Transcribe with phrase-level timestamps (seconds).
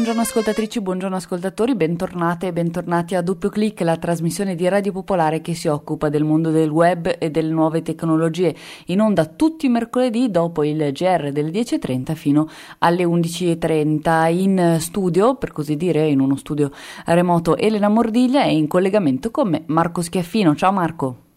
[0.00, 5.42] Buongiorno, ascoltatrici, buongiorno ascoltatori, bentornate e bentornati a Doppio Clic, la trasmissione di Radio Popolare
[5.42, 9.68] che si occupa del mondo del web e delle nuove tecnologie, in onda tutti i
[9.68, 16.20] mercoledì dopo il GR del 10.30 fino alle 11.30 in studio, per così dire, in
[16.20, 16.70] uno studio
[17.04, 20.56] remoto Elena Mordiglia e in collegamento con me Marco Schiaffino.
[20.56, 21.29] Ciao Marco.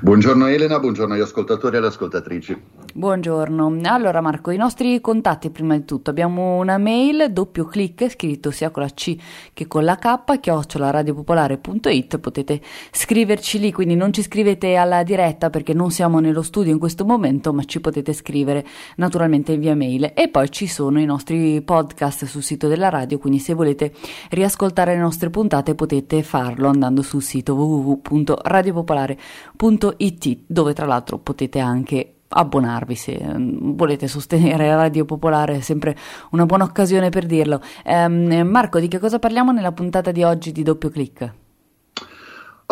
[0.00, 2.60] Buongiorno Elena, buongiorno agli ascoltatori e alle ascoltatrici.
[2.94, 8.50] Buongiorno, allora Marco, i nostri contatti prima di tutto, abbiamo una mail doppio clic scritto
[8.50, 9.16] sia con la C
[9.54, 15.72] che con la K, chiocciolaradiopopolare.it, potete scriverci lì, quindi non ci scrivete alla diretta perché
[15.72, 20.10] non siamo nello studio in questo momento, ma ci potete scrivere naturalmente via mail.
[20.14, 23.92] E poi ci sono i nostri podcast sul sito della radio, quindi se volete
[24.30, 31.58] riascoltare le nostre puntate potete farlo andando sul sito www.radiopopolare.it www.radiopoolare.it dove tra l'altro potete
[31.58, 35.96] anche abbonarvi se mm, volete sostenere Radio Popolare, è sempre
[36.30, 37.60] una buona occasione per dirlo.
[37.84, 41.32] Um, Marco, di che cosa parliamo nella puntata di oggi di Doppio Clic?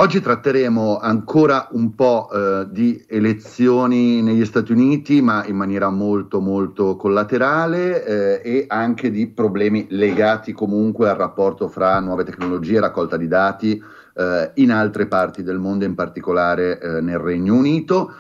[0.00, 6.40] Oggi tratteremo ancora un po' eh, di elezioni negli Stati Uniti, ma in maniera molto
[6.40, 13.18] molto collaterale eh, e anche di problemi legati comunque al rapporto fra nuove tecnologie, raccolta
[13.18, 13.82] di dati,
[14.20, 18.12] eh, in altre parti del mondo, in particolare eh, nel Regno Unito.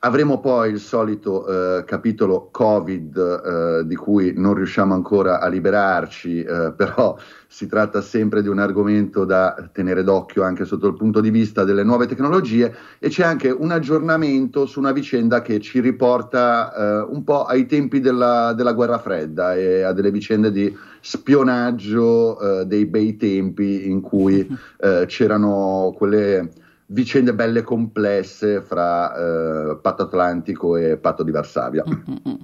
[0.00, 1.46] Avremo poi il solito
[1.78, 7.16] eh, capitolo Covid eh, di cui non riusciamo ancora a liberarci, eh, però
[7.54, 11.64] si tratta sempre di un argomento da tenere d'occhio anche sotto il punto di vista
[11.64, 17.06] delle nuove tecnologie e c'è anche un aggiornamento su una vicenda che ci riporta eh,
[17.10, 22.64] un po' ai tempi della, della, guerra fredda e a delle vicende di spionaggio eh,
[22.64, 24.40] dei bei tempi in cui
[24.80, 26.50] eh, c'erano quelle
[26.86, 31.84] vicende belle complesse fra eh, Patto Atlantico e Patto di Varsavia.
[31.86, 32.34] Mm-hmm.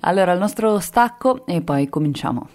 [0.00, 2.48] Allora, il nostro stacco e poi cominciamo.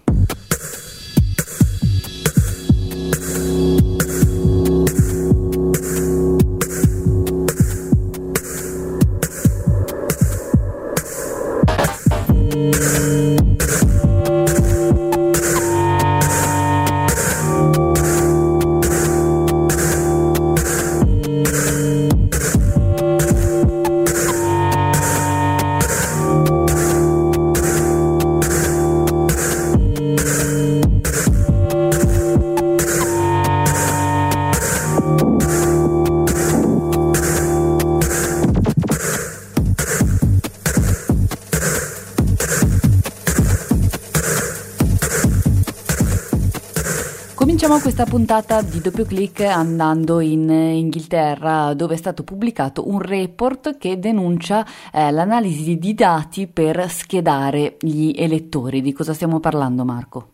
[48.22, 54.64] Puntata di doppio clic andando in Inghilterra dove è stato pubblicato un report che denuncia
[54.94, 58.82] eh, l'analisi di dati per schedare gli elettori.
[58.82, 60.28] Di cosa stiamo parlando Marco?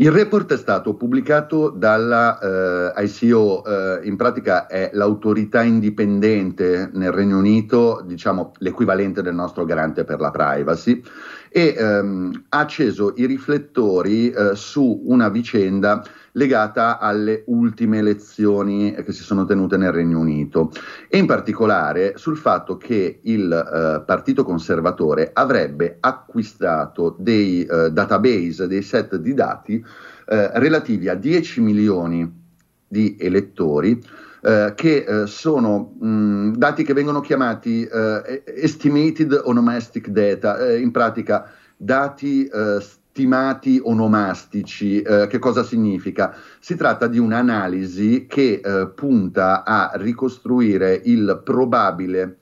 [0.00, 2.38] Il report è stato pubblicato dalla
[2.96, 9.66] eh, ICO, eh, in pratica è l'autorità indipendente nel Regno Unito, diciamo l'equivalente del nostro
[9.66, 11.02] garante per la privacy,
[11.52, 16.02] e ehm, ha acceso i riflettori eh, su una vicenda
[16.32, 20.70] legata alle ultime elezioni che si sono tenute nel Regno Unito.
[21.08, 28.68] E in particolare sul fatto che il eh, Partito Conservatore avrebbe acquistato dei eh, database,
[28.68, 29.84] dei set di dati
[30.28, 32.38] eh, relativi a 10 milioni
[32.86, 34.00] di elettori
[34.42, 40.90] eh, che eh, sono mh, dati che vengono chiamati eh, estimated onomastic data, eh, in
[40.90, 42.48] pratica dati
[42.80, 45.00] stimati onomastici.
[45.02, 46.34] Che cosa significa?
[46.58, 48.60] Si tratta di un'analisi che
[48.94, 52.36] punta a ricostruire il probabile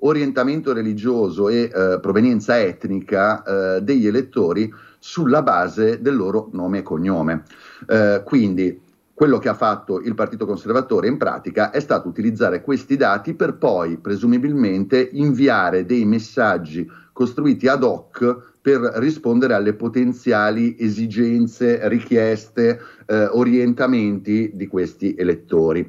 [0.00, 6.82] orientamento religioso e eh, provenienza etnica eh, degli elettori sulla base del loro nome e
[6.82, 7.44] cognome.
[7.86, 8.80] Eh, quindi
[9.20, 13.58] quello che ha fatto il Partito Conservatore in pratica è stato utilizzare questi dati per
[13.58, 23.26] poi presumibilmente inviare dei messaggi costruiti ad hoc per rispondere alle potenziali esigenze, richieste, eh,
[23.26, 25.86] orientamenti di questi elettori.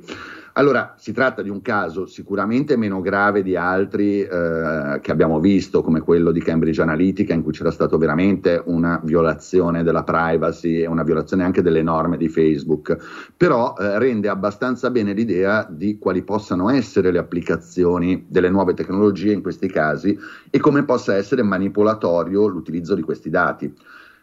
[0.54, 5.82] Allora, si tratta di un caso sicuramente meno grave di altri eh, che abbiamo visto,
[5.82, 10.88] come quello di Cambridge Analytica, in cui c'era stata veramente una violazione della privacy e
[10.88, 12.98] una violazione anche delle norme di Facebook,
[13.38, 19.32] però eh, rende abbastanza bene l'idea di quali possano essere le applicazioni delle nuove tecnologie
[19.32, 20.18] in questi casi
[20.50, 23.74] e come possa essere manipolatorio l'utilizzo di questi dati.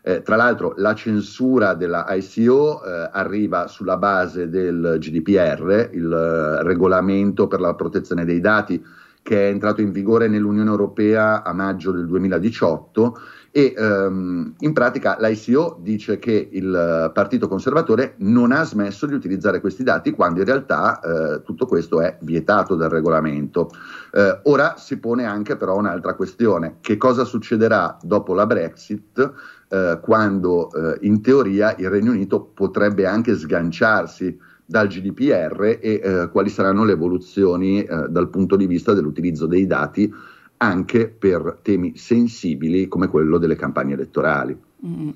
[0.02, 6.62] Eh, tra l'altro la censura della ICO eh, arriva sulla base del GDPR, il eh,
[6.62, 8.82] regolamento per la protezione dei dati
[9.22, 15.16] che è entrato in vigore nell'Unione Europea a maggio del 2018 e ehm, in pratica
[15.20, 20.46] l'ICO dice che il Partito Conservatore non ha smesso di utilizzare questi dati quando in
[20.46, 23.70] realtà eh, tutto questo è vietato dal regolamento.
[24.12, 29.32] Eh, ora si pone anche però un'altra questione, che cosa succederà dopo la Brexit
[29.68, 36.28] eh, quando eh, in teoria il Regno Unito potrebbe anche sganciarsi dal GDPR e eh,
[36.30, 40.12] quali saranno le evoluzioni eh, dal punto di vista dell'utilizzo dei dati
[40.58, 44.56] anche per temi sensibili come quello delle campagne elettorali.
[44.86, 45.10] Mm.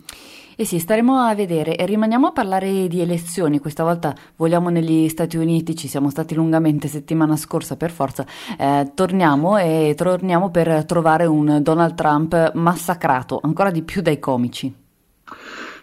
[0.54, 3.58] Eh sì, staremo a vedere e rimaniamo a parlare di elezioni.
[3.58, 8.26] Questa volta vogliamo negli Stati Uniti, ci siamo stati lungamente settimana scorsa per forza.
[8.58, 14.75] Eh, torniamo e torniamo per trovare un Donald Trump massacrato ancora di più dai comici.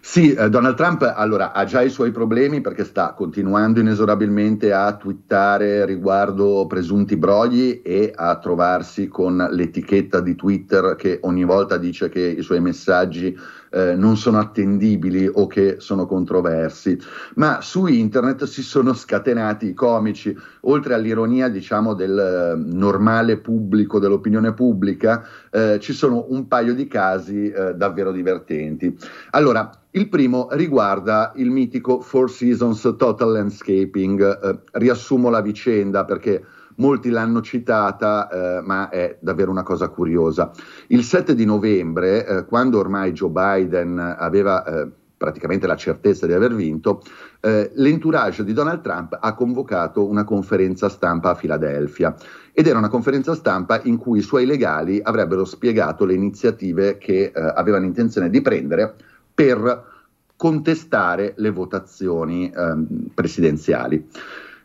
[0.02, 4.96] Sì, eh, Donald Trump allora, ha già i suoi problemi perché sta continuando inesorabilmente a
[4.96, 12.08] twittare riguardo presunti brogli e a trovarsi con l'etichetta di Twitter che ogni volta dice
[12.08, 13.38] che i suoi messaggi
[13.72, 17.00] eh, non sono attendibili o che sono controversi,
[17.36, 24.00] ma su internet si sono scatenati i comici, oltre all'ironia diciamo del eh, normale pubblico,
[24.00, 28.98] dell'opinione pubblica, eh, ci sono un paio di casi eh, davvero divertenti.
[29.32, 34.40] Allora, il primo riguarda il mitico Four Seasons Total Landscaping.
[34.44, 36.44] Eh, riassumo la vicenda perché
[36.80, 40.52] molti l'hanno citata, eh, ma è davvero una cosa curiosa.
[40.88, 44.88] Il 7 di novembre, eh, quando ormai Joe Biden aveva eh,
[45.20, 47.02] praticamente la certezza di aver vinto,
[47.42, 52.16] eh, l'entourage di Donald Trump ha convocato una conferenza stampa a Filadelfia
[52.54, 57.32] ed era una conferenza stampa in cui i suoi legali avrebbero spiegato le iniziative che
[57.36, 58.96] eh, avevano intenzione di prendere
[59.34, 59.98] per
[60.38, 64.08] contestare le votazioni ehm, presidenziali.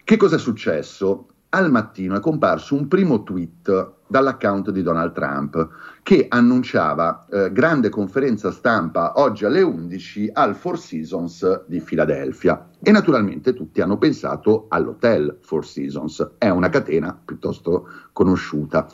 [0.04, 1.26] Che cosa è successo?
[1.54, 5.68] Al mattino è comparso un primo tweet dall'account di Donald Trump
[6.02, 12.90] che annunciava eh, grande conferenza stampa oggi alle 11 al Four Seasons di Filadelfia e
[12.90, 18.88] naturalmente tutti hanno pensato all'hotel Four Seasons, è una catena piuttosto conosciuta.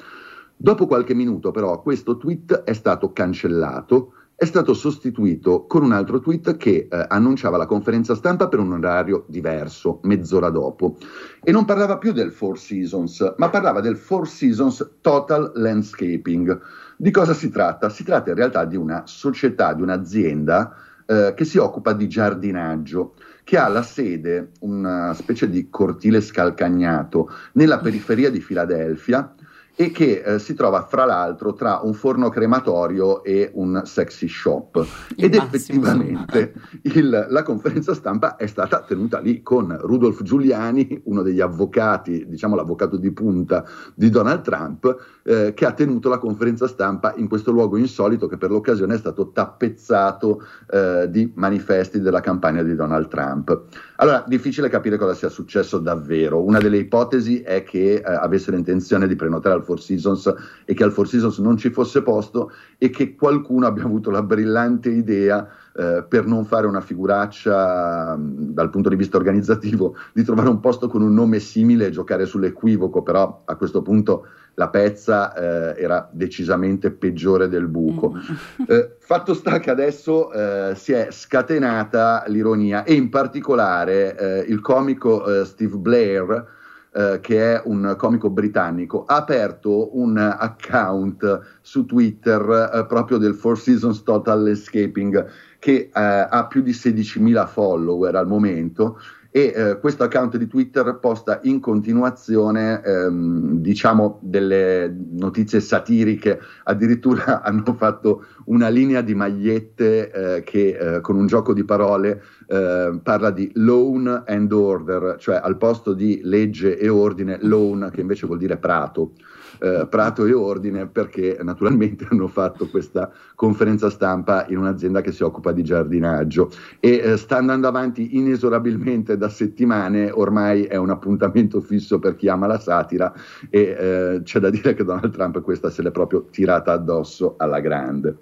[0.54, 6.18] Dopo qualche minuto però questo tweet è stato cancellato è stato sostituito con un altro
[6.18, 10.96] tweet che eh, annunciava la conferenza stampa per un orario diverso, mezz'ora dopo,
[11.42, 16.58] e non parlava più del Four Seasons, ma parlava del Four Seasons Total Landscaping.
[16.96, 17.90] Di cosa si tratta?
[17.90, 23.16] Si tratta in realtà di una società, di un'azienda eh, che si occupa di giardinaggio,
[23.44, 29.34] che ha la sede, una specie di cortile scalcagnato, nella periferia di Filadelfia,
[29.74, 34.86] e che eh, si trova fra l'altro tra un forno crematorio e un sexy shop.
[35.16, 36.52] Il Ed effettivamente
[36.82, 42.54] il, la conferenza stampa è stata tenuta lì con Rudolf Giuliani, uno degli avvocati, diciamo
[42.54, 43.64] l'avvocato di punta
[43.94, 48.36] di Donald Trump, eh, che ha tenuto la conferenza stampa in questo luogo insolito che
[48.36, 53.62] per l'occasione è stato tappezzato eh, di manifesti della campagna di Donald Trump.
[53.96, 56.42] Allora, difficile capire cosa sia successo davvero.
[56.42, 60.82] Una delle ipotesi è che eh, avessero intenzione di prenotare al Four Seasons e che
[60.82, 65.46] al Four Seasons non ci fosse posto e che qualcuno abbia avuto la brillante idea
[65.76, 70.60] eh, per non fare una figuraccia mh, dal punto di vista organizzativo di trovare un
[70.60, 75.80] posto con un nome simile e giocare sull'equivoco, però a questo punto la pezza eh,
[75.80, 78.12] era decisamente peggiore del buco.
[78.12, 78.18] Mm.
[78.70, 84.60] Eh, fatto sta che adesso eh, si è scatenata l'ironia e in particolare eh, il
[84.60, 86.46] comico eh, Steve Blair
[86.92, 93.34] eh, che è un comico britannico, ha aperto un account su Twitter eh, proprio del
[93.34, 95.26] Four Seasons Total Escaping
[95.58, 98.98] che eh, ha più di 16.000 follower al momento
[99.32, 107.42] e eh, questo account di Twitter posta in continuazione ehm, diciamo delle notizie satiriche, addirittura
[107.44, 112.98] hanno fatto una linea di magliette eh, che eh, con un gioco di parole eh,
[113.02, 118.26] parla di loan and order, cioè al posto di legge e ordine, loan che invece
[118.26, 119.12] vuol dire prato
[119.60, 125.22] eh, Prato e Ordine perché naturalmente hanno fatto questa conferenza stampa in un'azienda che si
[125.22, 126.50] occupa di giardinaggio
[126.80, 132.28] e eh, sta andando avanti inesorabilmente da settimane, ormai è un appuntamento fisso per chi
[132.28, 133.12] ama la satira
[133.48, 137.60] e eh, c'è da dire che Donald Trump questa se l'è proprio tirata addosso alla
[137.60, 138.16] grande.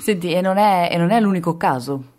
[0.00, 2.12] Senti, e non è, e non è l'unico caso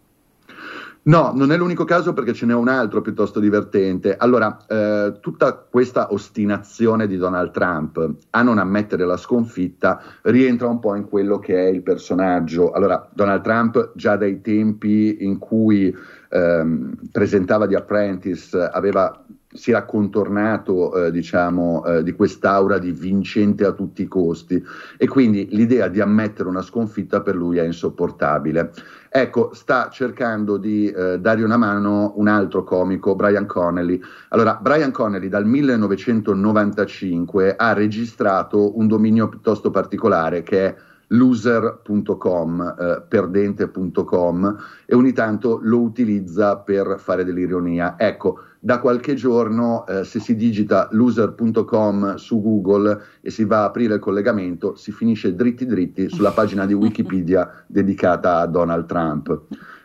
[1.08, 4.18] No, non è l'unico caso perché ce n'è un altro piuttosto divertente.
[4.18, 10.80] Allora, eh, tutta questa ostinazione di Donald Trump a non ammettere la sconfitta rientra un
[10.80, 12.72] po' in quello che è il personaggio.
[12.72, 15.96] Allora, Donald Trump già dai tempi in cui
[16.36, 19.24] ehm, presentava The Apprentice aveva
[19.56, 24.62] si era contornato eh, diciamo, eh, di quest'aura di vincente a tutti i costi
[24.98, 28.74] e quindi l'idea di ammettere una sconfitta per lui è insopportabile.
[29.10, 33.98] Ecco, sta cercando di eh, dare una mano un altro comico, Brian Connelly.
[34.30, 40.76] Allora, Brian Connelly dal 1995 ha registrato un dominio piuttosto particolare che è
[41.08, 47.96] loser.com, eh, perdente.com e ogni tanto lo utilizza per fare dell'ironia.
[47.98, 53.66] Ecco, da qualche giorno eh, se si digita loser.com su Google e si va a
[53.66, 59.42] aprire il collegamento, si finisce dritti dritti sulla pagina di Wikipedia dedicata a Donald Trump.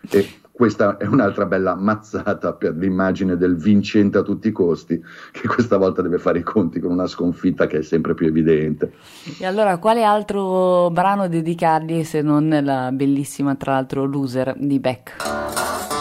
[0.08, 0.26] E
[0.60, 5.02] questa è un'altra bella mazzata per l'immagine del vincente a tutti i costi,
[5.32, 8.92] che questa volta deve fare i conti con una sconfitta che è sempre più evidente.
[9.38, 15.99] E allora, quale altro brano dedicargli se non la bellissima, tra l'altro, Loser di Beck?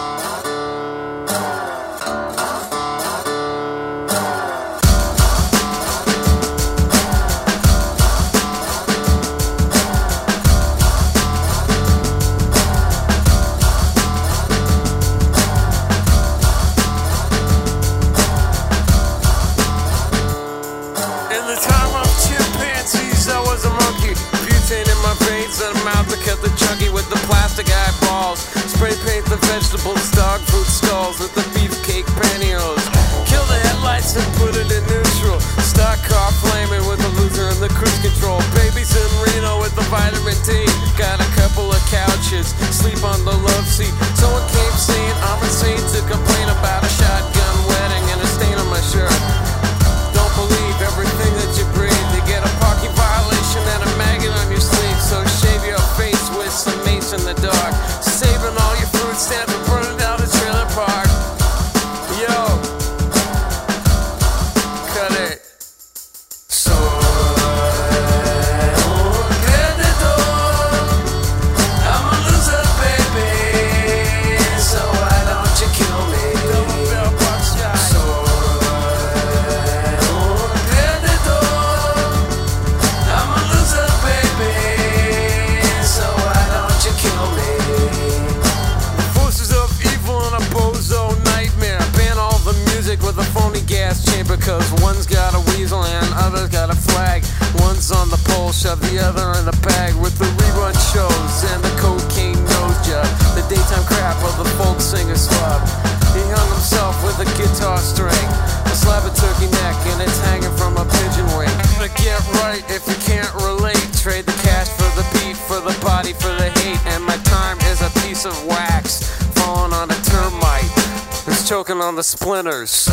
[121.94, 122.88] The splinters.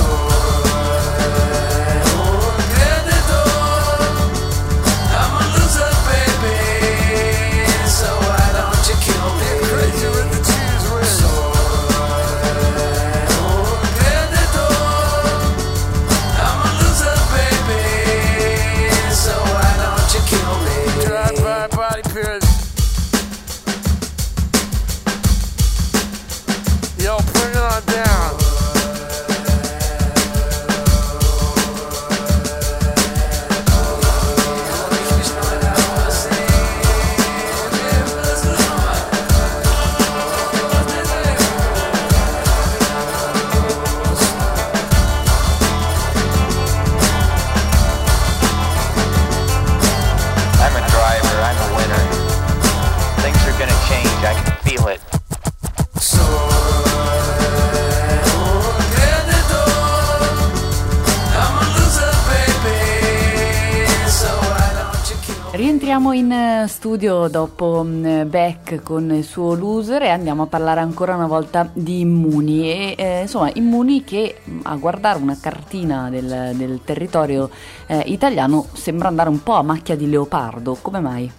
[66.08, 70.80] Rientriamo in eh, studio dopo mm, Beck con il suo loser e andiamo a parlare
[70.80, 72.70] ancora una volta di Immuni.
[72.70, 77.50] E, eh, insomma, Immuni che mm, a guardare una cartina del, del territorio
[77.88, 80.78] eh, italiano sembra andare un po' a macchia di leopardo.
[80.82, 81.32] Come mai?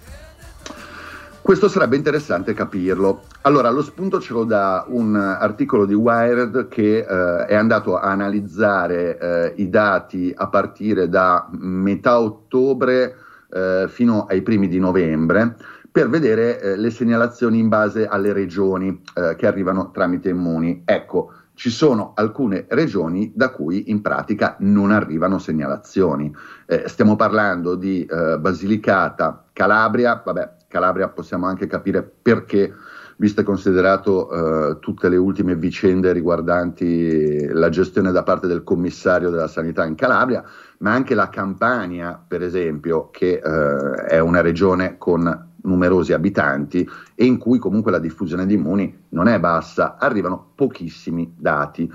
[1.41, 3.21] Questo sarebbe interessante capirlo.
[3.41, 8.11] Allora, lo spunto ce lo dà un articolo di Wired che eh, è andato a
[8.11, 13.15] analizzare eh, i dati a partire da metà ottobre
[13.51, 15.55] eh, fino ai primi di novembre
[15.91, 20.83] per vedere eh, le segnalazioni in base alle regioni eh, che arrivano tramite Immuni.
[20.85, 26.33] Ecco, ci sono alcune regioni da cui in pratica non arrivano segnalazioni.
[26.65, 32.73] Eh, stiamo parlando di eh, Basilicata, Calabria, vabbè, Calabria possiamo anche capire perché
[33.17, 34.29] visto e considerato
[34.71, 39.95] eh, tutte le ultime vicende riguardanti la gestione da parte del commissario della sanità in
[39.95, 40.41] Calabria,
[40.79, 47.25] ma anche la Campania, per esempio, che eh, è una regione con numerosi abitanti e
[47.25, 51.91] in cui comunque la diffusione di immuni non è bassa, arrivano pochissimi dati.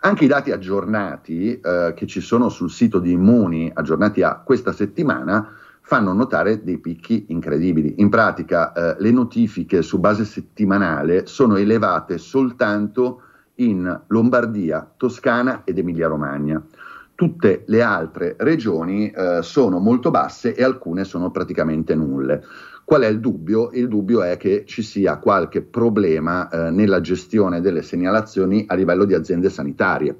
[0.00, 4.72] Anche i dati aggiornati eh, che ci sono sul sito di Immuni, aggiornati a questa
[4.72, 5.48] settimana,
[5.80, 7.94] fanno notare dei picchi incredibili.
[7.98, 13.22] In pratica eh, le notifiche su base settimanale sono elevate soltanto
[13.56, 16.62] in Lombardia, Toscana ed Emilia-Romagna.
[17.16, 22.44] Tutte le altre regioni eh, sono molto basse e alcune sono praticamente nulle.
[22.84, 23.70] Qual è il dubbio?
[23.72, 29.06] Il dubbio è che ci sia qualche problema eh, nella gestione delle segnalazioni a livello
[29.06, 30.18] di aziende sanitarie.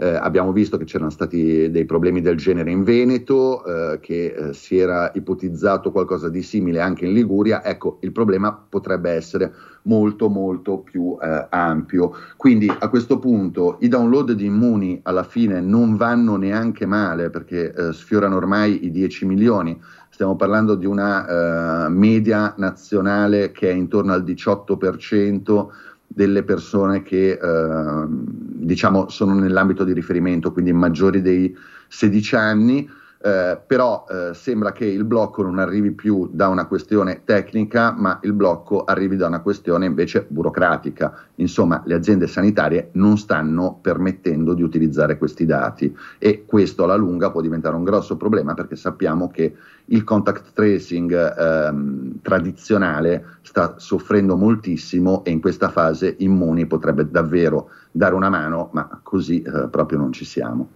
[0.00, 4.52] Eh, abbiamo visto che c'erano stati dei problemi del genere in Veneto, eh, che eh,
[4.54, 7.64] si era ipotizzato qualcosa di simile anche in Liguria.
[7.64, 9.52] Ecco, il problema potrebbe essere
[9.82, 12.12] molto molto più eh, ampio.
[12.36, 17.72] Quindi a questo punto i download di Immuni alla fine non vanno neanche male perché
[17.72, 19.76] eh, sfiorano ormai i 10 milioni
[20.10, 25.66] stiamo parlando di una uh, media nazionale che è intorno al 18%
[26.08, 31.54] delle persone che uh, diciamo sono nell'ambito di riferimento, quindi maggiori dei
[31.88, 37.22] 16 anni eh, però eh, sembra che il blocco non arrivi più da una questione
[37.24, 41.26] tecnica, ma il blocco arrivi da una questione invece burocratica.
[41.36, 47.32] Insomma, le aziende sanitarie non stanno permettendo di utilizzare questi dati e questo alla lunga
[47.32, 49.54] può diventare un grosso problema perché sappiamo che
[49.86, 57.70] il contact tracing ehm, tradizionale sta soffrendo moltissimo e in questa fase Immuni potrebbe davvero
[57.90, 60.68] dare una mano, ma così eh, proprio non ci siamo.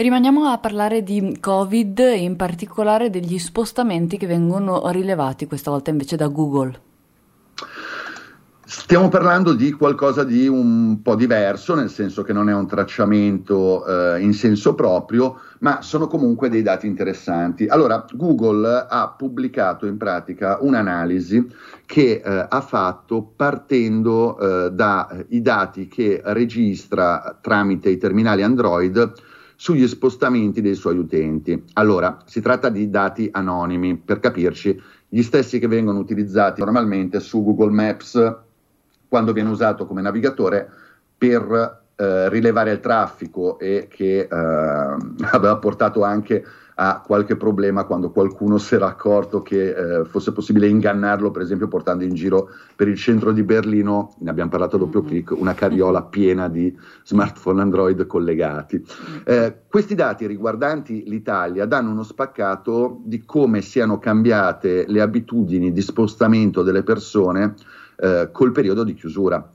[0.00, 5.90] Rimaniamo a parlare di Covid e in particolare degli spostamenti che vengono rilevati questa volta
[5.90, 6.80] invece da Google.
[8.64, 13.84] Stiamo parlando di qualcosa di un po' diverso, nel senso che non è un tracciamento
[14.14, 17.66] eh, in senso proprio, ma sono comunque dei dati interessanti.
[17.66, 21.46] Allora, Google ha pubblicato in pratica un'analisi
[21.84, 29.28] che eh, ha fatto partendo eh, dai dati che registra tramite i terminali Android
[29.60, 31.64] sugli spostamenti dei suoi utenti.
[31.74, 37.44] Allora, si tratta di dati anonimi, per capirci, gli stessi che vengono utilizzati normalmente su
[37.44, 38.36] Google Maps
[39.06, 40.66] quando viene usato come navigatore
[41.18, 46.42] per eh, rilevare il traffico e che eh, aveva portato anche
[46.82, 51.68] a qualche problema quando qualcuno si era accorto che eh, fosse possibile ingannarlo, per esempio
[51.68, 55.10] portando in giro per il centro di Berlino, ne abbiamo parlato a doppio mm-hmm.
[55.10, 58.76] clic, una carriola piena di smartphone Android collegati.
[58.76, 59.20] Mm-hmm.
[59.24, 65.82] Eh, questi dati riguardanti l'Italia danno uno spaccato di come siano cambiate le abitudini di
[65.82, 67.56] spostamento delle persone
[67.96, 69.52] eh, col periodo di chiusura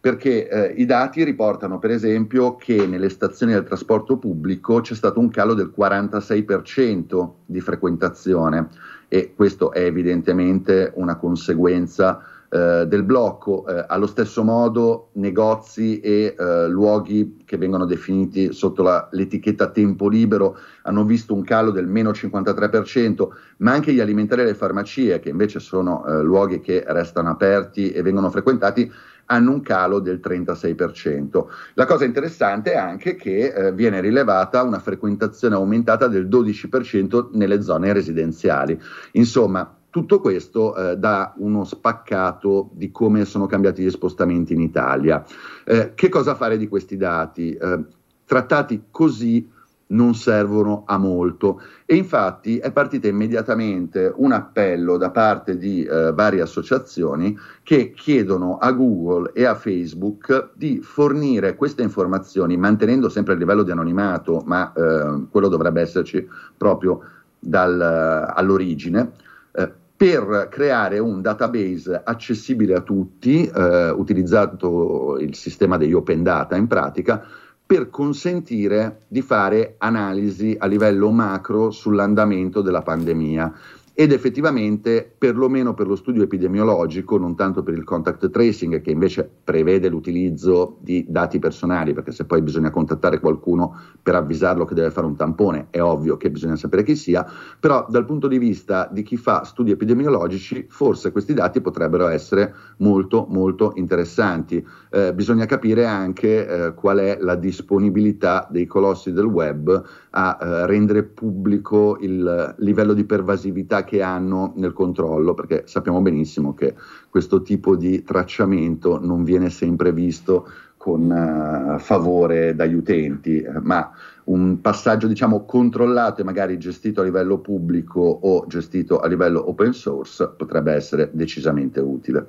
[0.00, 5.18] perché eh, i dati riportano per esempio che nelle stazioni del trasporto pubblico c'è stato
[5.18, 8.68] un calo del 46% di frequentazione
[9.08, 13.66] e questo è evidentemente una conseguenza eh, del blocco.
[13.66, 20.08] Eh, allo stesso modo negozi e eh, luoghi che vengono definiti sotto la, l'etichetta tempo
[20.08, 25.20] libero hanno visto un calo del meno 53%, ma anche gli alimentari e le farmacie,
[25.20, 28.90] che invece sono eh, luoghi che restano aperti e vengono frequentati,
[29.30, 31.44] hanno un calo del 36%.
[31.74, 37.62] La cosa interessante è anche che eh, viene rilevata una frequentazione aumentata del 12% nelle
[37.62, 38.80] zone residenziali.
[39.12, 45.24] Insomma, tutto questo eh, dà uno spaccato di come sono cambiati gli spostamenti in Italia.
[45.64, 47.52] Eh, che cosa fare di questi dati?
[47.54, 47.84] Eh,
[48.24, 49.56] trattati così
[49.88, 56.12] non servono a molto e infatti è partito immediatamente un appello da parte di eh,
[56.12, 63.34] varie associazioni che chiedono a Google e a Facebook di fornire queste informazioni mantenendo sempre
[63.34, 67.00] il livello di anonimato, ma eh, quello dovrebbe esserci proprio
[67.38, 69.12] dal, all'origine.
[69.52, 76.54] Eh, per creare un database accessibile a tutti, eh, utilizzato il sistema degli open data
[76.54, 77.20] in pratica,
[77.66, 83.52] per consentire di fare analisi a livello macro sull'andamento della pandemia
[84.00, 89.28] ed effettivamente, perlomeno per lo studio epidemiologico, non tanto per il contact tracing, che invece
[89.42, 94.92] prevede l'utilizzo di dati personali, perché se poi bisogna contattare qualcuno per avvisarlo che deve
[94.92, 97.26] fare un tampone, è ovvio che bisogna sapere chi sia,
[97.58, 102.54] però dal punto di vista di chi fa studi epidemiologici, forse questi dati potrebbero essere
[102.76, 104.64] molto, molto interessanti.
[104.90, 109.84] Eh, bisogna capire anche eh, qual è la disponibilità dei colossi del web
[110.18, 116.54] a eh, rendere pubblico il livello di pervasività che hanno nel controllo, perché sappiamo benissimo
[116.54, 116.74] che
[117.08, 123.90] questo tipo di tracciamento non viene sempre visto con uh, favore dagli utenti, ma
[124.24, 129.72] un passaggio diciamo controllato e magari gestito a livello pubblico o gestito a livello open
[129.72, 132.26] source potrebbe essere decisamente utile.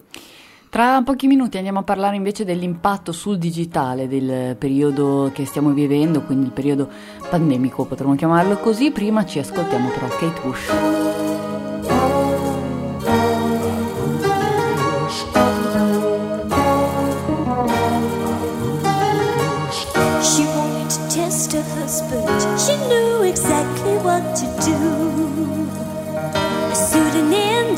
[0.69, 6.21] Tra pochi minuti andiamo a parlare invece dell'impatto sul digitale del periodo che stiamo vivendo,
[6.21, 6.87] quindi il periodo
[7.27, 8.91] pandemico potremmo chiamarlo così.
[8.91, 10.71] Prima ci ascoltiamo però Kate Bush.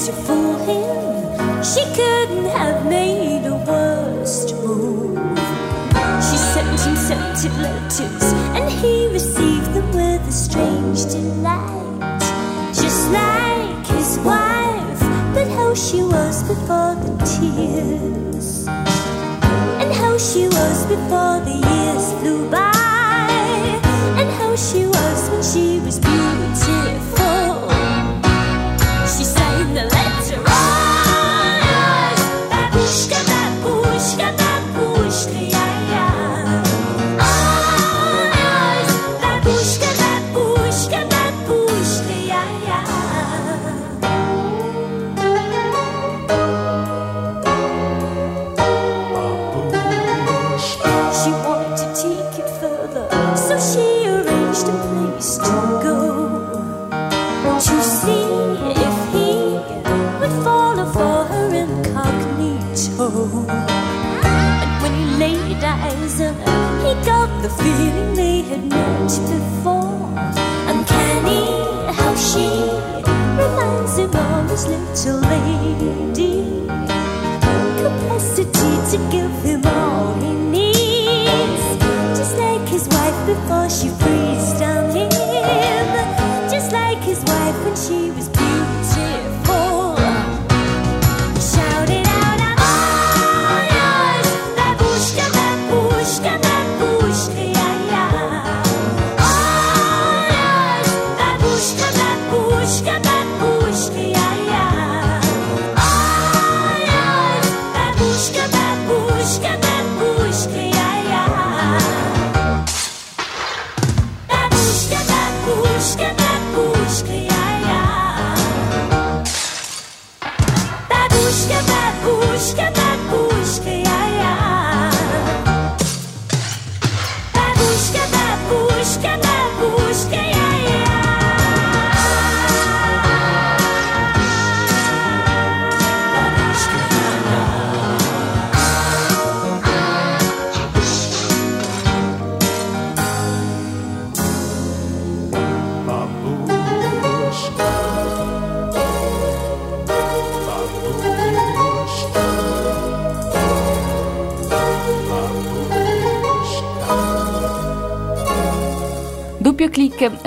[0.02, 1.11] To fool him.
[7.50, 8.24] Letters,
[8.56, 12.22] and he received them with a strange delight.
[12.74, 15.00] Just like his wife,
[15.34, 22.50] but how she was before the tears, and how she was before the years flew
[22.50, 22.74] by,
[24.20, 26.21] and how she was when she was beautiful.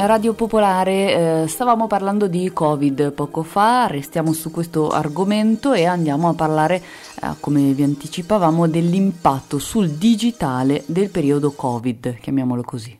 [0.07, 6.29] Radio Popolare, eh, stavamo parlando di Covid poco fa, restiamo su questo argomento e andiamo
[6.29, 12.99] a parlare, eh, come vi anticipavamo, dell'impatto sul digitale del periodo Covid, chiamiamolo così.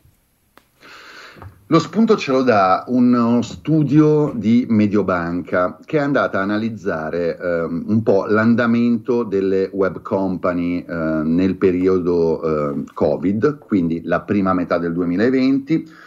[1.67, 7.85] Lo spunto ce lo dà uno studio di Mediobanca che è andata a analizzare ehm,
[7.87, 14.79] un po' l'andamento delle web company eh, nel periodo eh, Covid, quindi la prima metà
[14.79, 16.03] del 2020,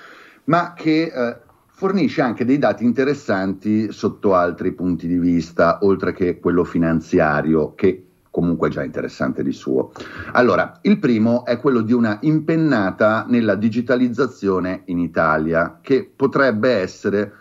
[0.49, 6.41] ma che eh, fornisce anche dei dati interessanti sotto altri punti di vista, oltre che
[6.41, 9.93] quello finanziario, che comunque è già interessante di suo.
[10.33, 17.33] Allora, il primo è quello di una impennata nella digitalizzazione in Italia, che potrebbe essere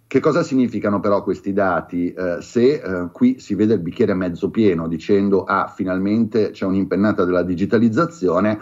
[0.08, 2.12] Che cosa significano però questi dati?
[2.12, 7.26] Eh, se eh, qui si vede il bicchiere mezzo pieno dicendo ah finalmente c'è un'impennata
[7.26, 8.60] della digitalizzazione,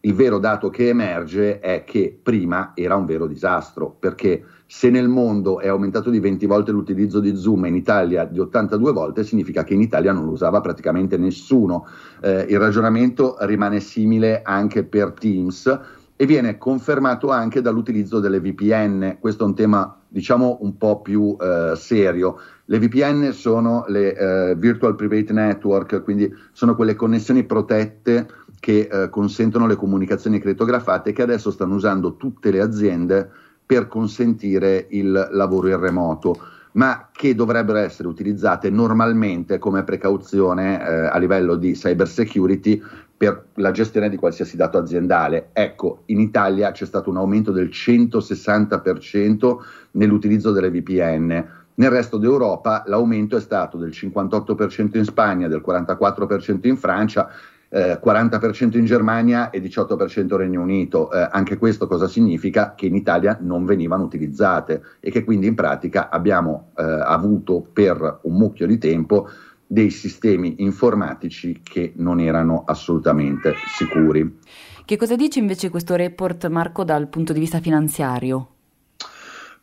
[0.00, 5.08] il vero dato che emerge è che prima era un vero disastro, perché se nel
[5.08, 9.22] mondo è aumentato di 20 volte l'utilizzo di Zoom e in Italia di 82 volte,
[9.22, 11.86] significa che in Italia non lo usava praticamente nessuno.
[12.22, 15.80] Eh, il ragionamento rimane simile anche per Teams
[16.16, 19.18] e viene confermato anche dall'utilizzo delle VPN.
[19.20, 22.38] Questo è un tema diciamo un po' più eh, serio.
[22.66, 28.28] Le VPN sono le eh, Virtual Private Network, quindi sono quelle connessioni protette
[28.60, 33.30] che eh, consentono le comunicazioni crittografate che adesso stanno usando tutte le aziende
[33.66, 36.38] per consentire il lavoro in remoto,
[36.72, 42.82] ma che dovrebbero essere utilizzate normalmente come precauzione eh, a livello di cyber security
[43.16, 45.50] per la gestione di qualsiasi dato aziendale.
[45.52, 49.56] Ecco, in Italia c'è stato un aumento del 160%
[49.92, 51.46] nell'utilizzo delle VPN.
[51.76, 57.28] Nel resto d'Europa l'aumento è stato del 58% in Spagna, del 44% in Francia
[57.74, 61.10] eh, 40% in Germania e 18% Regno Unito.
[61.10, 62.74] Eh, anche questo cosa significa?
[62.76, 68.20] Che in Italia non venivano utilizzate e che quindi in pratica abbiamo eh, avuto per
[68.22, 69.28] un mucchio di tempo
[69.66, 74.38] dei sistemi informatici che non erano assolutamente sicuri.
[74.84, 78.53] Che cosa dice invece questo report, Marco, dal punto di vista finanziario?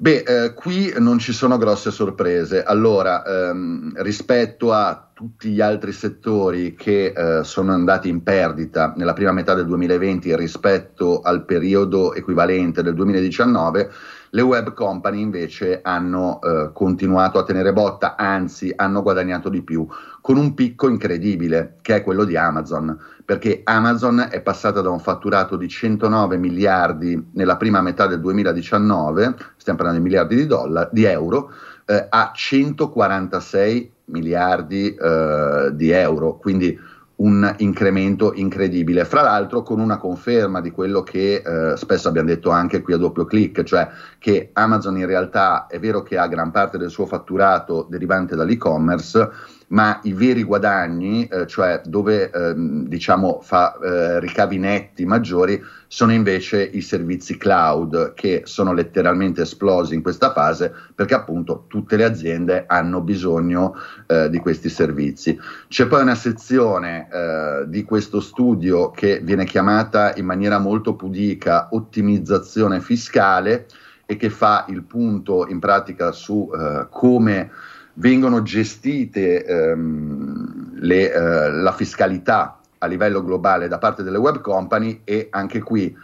[0.02, 2.64] Beh, eh, qui non ci sono grosse sorprese.
[2.64, 9.14] Allora, ehm, rispetto a tutti gli altri settori che eh, sono andati in perdita nella
[9.14, 13.92] prima metà del 2020 rispetto al periodo equivalente del 2019,
[14.32, 19.88] le web company invece hanno eh, continuato a tenere botta, anzi hanno guadagnato di più,
[20.22, 25.00] con un picco incredibile che è quello di Amazon, perché Amazon è passata da un
[25.00, 30.90] fatturato di 109 miliardi nella prima metà del 2019, stiamo parlando di miliardi di, dollari,
[30.92, 31.52] di euro,
[31.86, 36.78] eh, a 146 miliardi eh, di euro, quindi
[37.22, 39.06] un incremento incredibile.
[39.06, 42.98] Fra l'altro con una conferma di quello che eh, spesso abbiamo detto anche qui a
[42.98, 47.06] doppio clic, cioè che Amazon in realtà è vero che ha gran parte del suo
[47.06, 49.30] fatturato derivante dall'e-commerce,
[49.72, 56.14] ma i veri guadagni, eh, cioè dove ehm, diciamo fa eh, ricavi netti maggiori, sono
[56.14, 62.04] invece i servizi cloud che sono letteralmente esplosi in questa fase perché appunto tutte le
[62.04, 63.76] aziende hanno bisogno
[64.08, 65.40] eh, di questi servizi.
[65.68, 71.70] C'è poi una sezione eh, di questo studio che viene chiamata in maniera molto pudica
[71.72, 73.68] ottimizzazione fiscale
[74.06, 77.50] e che fa il punto in pratica su eh, come
[77.96, 85.02] vengono gestite ehm, le, eh, la fiscalità a livello globale da parte delle web company
[85.04, 85.96] e anche qui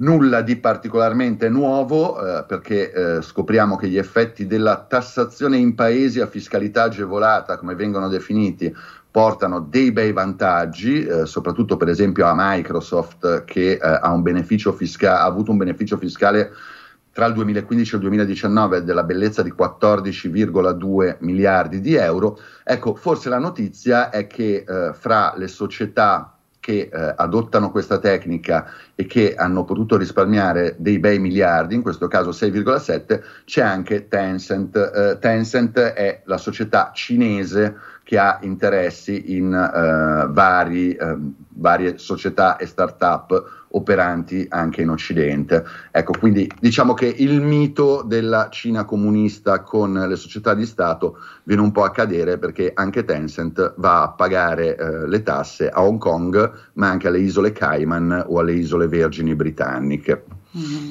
[0.00, 6.20] nulla di particolarmente nuovo eh, perché eh, scopriamo che gli effetti della tassazione in paesi
[6.20, 8.74] a fiscalità agevolata, come vengono definiti,
[9.10, 14.14] portano dei bei vantaggi, eh, soprattutto per esempio a Microsoft che eh, ha,
[14.72, 16.52] fisca- ha avuto un beneficio fiscale
[17.20, 22.38] tra il 2015 e il 2019 della bellezza di 14,2 miliardi di euro.
[22.64, 28.70] Ecco, forse la notizia è che eh, fra le società che eh, adottano questa tecnica
[28.94, 34.76] e che hanno potuto risparmiare dei bei miliardi, in questo caso 6,7, c'è anche Tencent.
[34.76, 42.56] Eh, Tencent è la società cinese che ha interessi in eh, vari, ehm, varie società
[42.56, 45.64] e start-up operanti anche in Occidente.
[45.90, 51.62] Ecco, quindi diciamo che il mito della Cina comunista con le società di Stato viene
[51.62, 55.98] un po' a cadere perché anche Tencent va a pagare eh, le tasse a Hong
[55.98, 60.24] Kong, ma anche alle isole Cayman o alle isole Vergini britanniche.
[60.56, 60.90] Mm.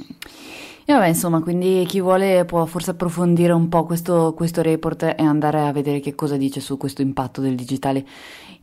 [0.89, 5.21] E vabbè, insomma, quindi chi vuole può forse approfondire un po' questo, questo report e
[5.21, 8.03] andare a vedere che cosa dice su questo impatto del digitale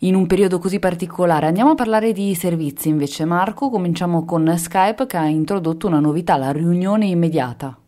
[0.01, 1.47] in un periodo così particolare.
[1.47, 3.71] Andiamo a parlare di servizi invece, Marco.
[3.71, 7.79] Cominciamo con Skype che ha introdotto una novità, la riunione immediata.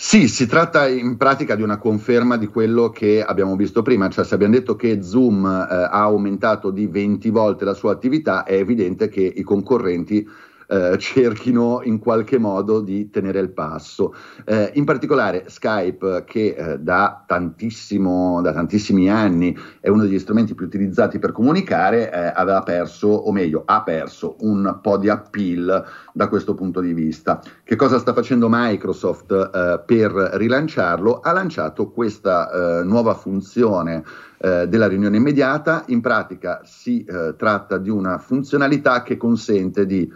[0.00, 4.24] Sì, si tratta in pratica di una conferma di quello che abbiamo visto prima, cioè
[4.24, 8.54] se abbiamo detto che Zoom eh, ha aumentato di 20 volte la sua attività, è
[8.54, 10.24] evidente che i concorrenti
[10.68, 14.14] eh, cerchino in qualche modo di tenere il passo.
[14.44, 20.66] Eh, in particolare Skype, che eh, da, da, tantissimi anni è uno degli strumenti più
[20.66, 26.28] utilizzati per comunicare, eh, aveva perso, o meglio, ha perso un po' di appeal da
[26.28, 27.40] questo punto di vista.
[27.64, 31.20] Che cosa sta facendo Microsoft eh, per rilanciarlo?
[31.20, 34.04] Ha lanciato questa eh, nuova funzione
[34.38, 40.08] della riunione immediata, in pratica si eh, tratta di una funzionalità che consente di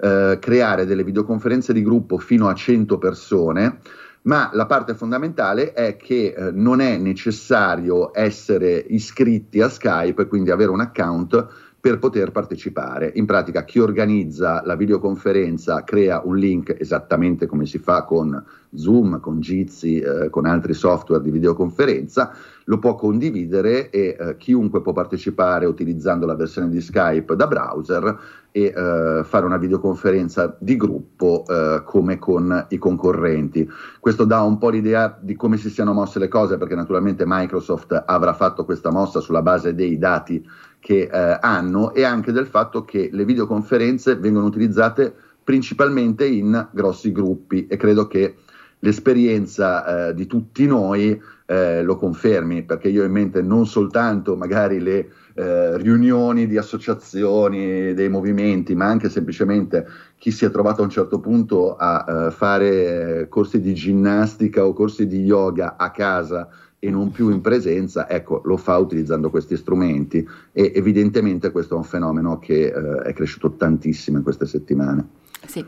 [0.00, 3.78] eh, creare delle videoconferenze di gruppo fino a 100 persone,
[4.22, 10.50] ma la parte fondamentale è che eh, non è necessario essere iscritti a Skype, quindi
[10.50, 13.10] avere un account per poter partecipare.
[13.14, 19.18] In pratica chi organizza la videoconferenza crea un link esattamente come si fa con Zoom,
[19.18, 22.32] con Jitsi, eh, con altri software di videoconferenza,
[22.64, 28.18] lo può condividere e eh, chiunque può partecipare utilizzando la versione di Skype da browser
[28.52, 33.68] e eh, fare una videoconferenza di gruppo eh, come con i concorrenti.
[33.98, 38.04] Questo dà un po' l'idea di come si siano mosse le cose perché naturalmente Microsoft
[38.06, 40.44] avrà fatto questa mossa sulla base dei dati
[40.80, 45.14] che eh, hanno e anche del fatto che le videoconferenze vengono utilizzate
[45.44, 48.36] principalmente in grossi gruppi e credo che
[48.80, 54.36] l'esperienza eh, di tutti noi eh, lo confermi, perché io ho in mente non soltanto
[54.36, 60.80] magari le eh, riunioni di associazioni, dei movimenti, ma anche semplicemente chi si è trovato
[60.80, 65.90] a un certo punto a eh, fare corsi di ginnastica o corsi di yoga a
[65.90, 66.48] casa
[66.80, 71.76] e non più in presenza, ecco, lo fa utilizzando questi strumenti e evidentemente questo è
[71.76, 75.18] un fenomeno che eh, è cresciuto tantissimo in queste settimane.
[75.46, 75.64] Sì,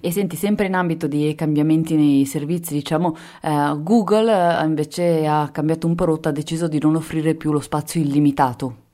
[0.00, 5.48] e senti, sempre in ambito di cambiamenti nei servizi, diciamo, eh, Google eh, invece ha
[5.50, 8.84] cambiato un po' rotta, ha deciso di non offrire più lo spazio illimitato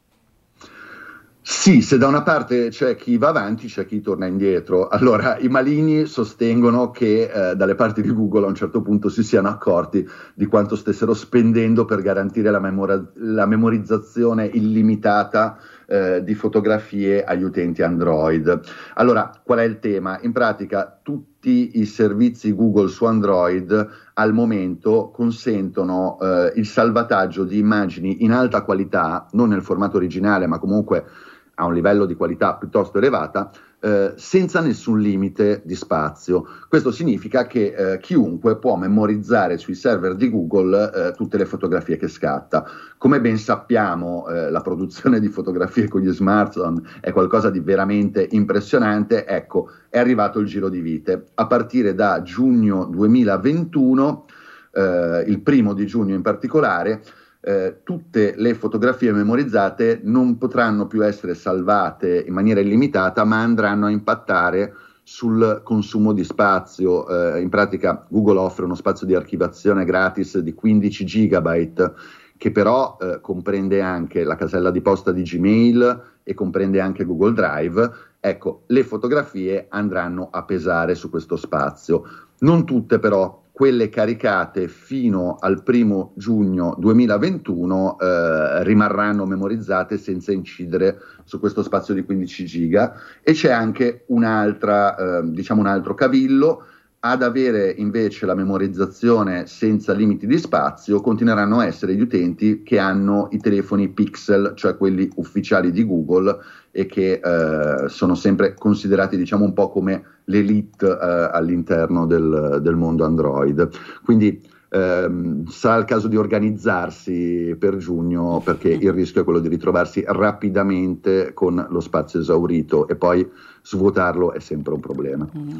[1.44, 4.86] sì, se da una parte c'è chi va avanti, c'è chi torna indietro.
[4.86, 9.24] Allora, i maligni sostengono che eh, dalle parti di Google a un certo punto si
[9.24, 16.34] siano accorti di quanto stessero spendendo per garantire la, memora- la memorizzazione illimitata eh, di
[16.34, 18.60] fotografie agli utenti Android.
[18.94, 20.20] Allora, qual è il tema?
[20.22, 27.58] In pratica, tutti i servizi Google su Android al momento consentono eh, il salvataggio di
[27.58, 31.04] immagini in alta qualità, non nel formato originale, ma comunque
[31.54, 33.50] a un livello di qualità piuttosto elevata,
[33.84, 36.46] eh, senza nessun limite di spazio.
[36.68, 41.96] Questo significa che eh, chiunque può memorizzare sui server di Google eh, tutte le fotografie
[41.96, 42.64] che scatta.
[42.96, 48.26] Come ben sappiamo, eh, la produzione di fotografie con gli smartphone è qualcosa di veramente
[48.30, 49.26] impressionante.
[49.26, 51.24] Ecco, è arrivato il giro di vite.
[51.34, 54.26] A partire da giugno 2021,
[54.74, 57.02] eh, il primo di giugno in particolare,
[57.44, 63.86] eh, tutte le fotografie memorizzate non potranno più essere salvate in maniera illimitata, ma andranno
[63.86, 67.08] a impattare sul consumo di spazio.
[67.08, 71.94] Eh, in pratica Google offre uno spazio di archivazione gratis di 15 gigabyte
[72.36, 77.34] che però eh, comprende anche la casella di posta di Gmail e comprende anche Google
[77.34, 77.90] Drive.
[78.18, 82.04] Ecco, le fotografie andranno a pesare su questo spazio.
[82.38, 90.98] Non tutte però quelle caricate fino al primo giugno 2021 eh, rimarranno memorizzate senza incidere
[91.24, 92.94] su questo spazio di 15 giga.
[93.22, 96.66] E c'è anche un'altra, eh, diciamo un altro cavillo
[97.04, 102.78] ad avere invece la memorizzazione senza limiti di spazio continueranno a essere gli utenti che
[102.78, 106.38] hanno i telefoni Pixel, cioè quelli ufficiali di Google
[106.70, 112.76] e che eh, sono sempre considerati diciamo un po' come l'elite eh, all'interno del, del,
[112.76, 113.68] mondo Android.
[114.04, 119.48] Quindi ehm, sarà il caso di organizzarsi per giugno perché il rischio è quello di
[119.48, 123.28] ritrovarsi rapidamente con lo spazio esaurito e poi
[123.60, 125.28] svuotarlo è sempre un problema.
[125.36, 125.58] Mm.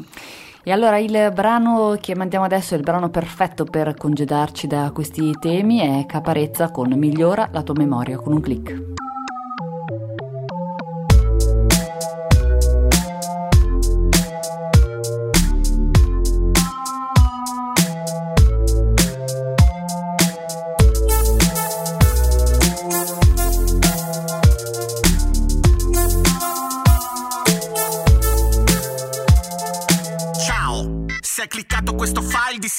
[0.65, 5.33] E allora il brano che mandiamo adesso è il brano perfetto per congedarci da questi
[5.37, 8.93] temi, è Caparezza con Migliora la tua memoria con un clic.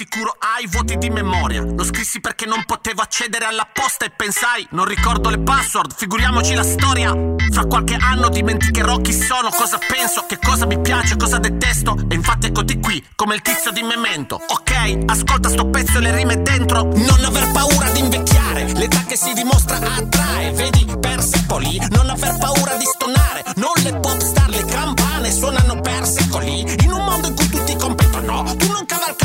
[0.04, 1.62] Sicuro hai voti di memoria.
[1.62, 6.54] Lo scrissi perché non potevo accedere alla posta e pensai, non ricordo le password, figuriamoci
[6.54, 7.14] la storia.
[7.50, 11.96] Fra qualche anno dimenticherò chi sono, cosa penso, che cosa mi piace, cosa detesto.
[12.08, 14.34] E infatti eccoti qui, come il tizio di Memento.
[14.34, 16.82] Ok, ascolta sto pezzo e le rime dentro.
[16.82, 20.50] Non aver paura di invecchiare, l'età che si dimostra attrae.
[20.52, 23.42] Vedi Persepoli, non aver paura di stonare.
[23.56, 26.60] Non le pop star, le campane suonano per secoli.
[26.82, 29.23] In un mondo in cui tutti competono, tu non cavalcare,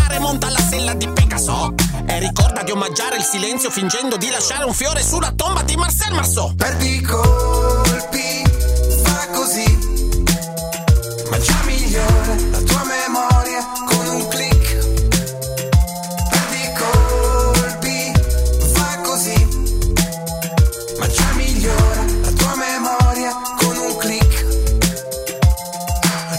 [0.69, 1.73] monta la sella di Pegaso.
[2.05, 6.13] E ricorda di omaggiare il silenzio fingendo di lasciare un fiore sulla tomba di Marcel
[6.13, 6.53] Marceau.
[6.55, 8.43] Perdi colpi,
[9.03, 9.77] fa così.
[11.29, 14.77] Ma già migliore la tua memoria con un click.
[16.29, 18.11] Perdi colpi,
[18.73, 19.47] fa così.
[20.99, 24.45] Ma già migliora la tua memoria con un click.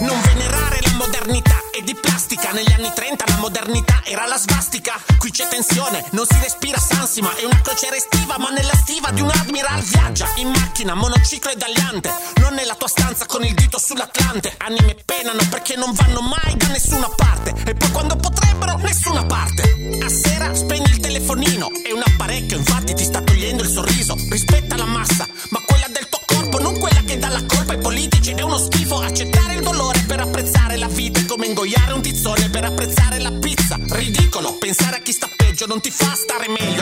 [0.01, 2.51] Non venerare la modernità è di plastica.
[2.53, 3.30] Negli anni 30 la
[3.70, 5.00] modernità era la svastica.
[5.18, 7.34] Qui c'è tensione, non si respira sansima.
[7.36, 11.56] È una crociera estiva, ma nella stiva di un admiral viaggia in macchina, monociclo e
[11.56, 12.10] dagliante.
[12.36, 14.54] Non nella tua stanza con il dito sull'Atlante.
[14.58, 17.54] Anime penano perché non vanno mai da nessuna parte.
[17.64, 19.62] E poi quando potrebbero, nessuna parte.
[20.02, 21.68] A sera spegni il telefonino.
[21.82, 23.19] È un apparecchio, infatti ti sta
[36.01, 36.80] peggio non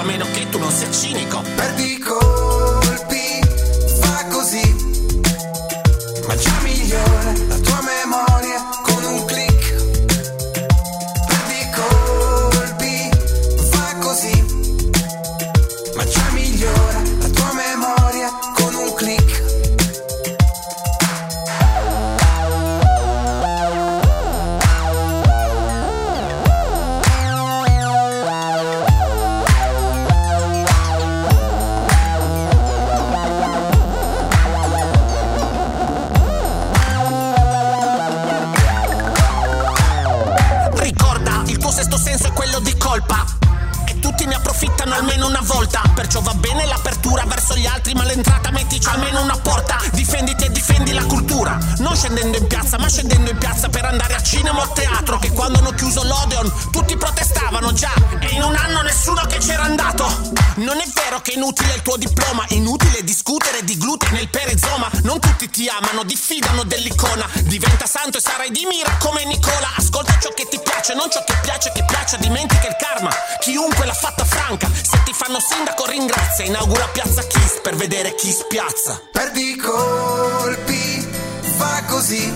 [82.09, 82.33] così.